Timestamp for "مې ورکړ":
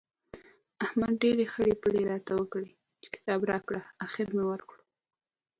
4.35-4.77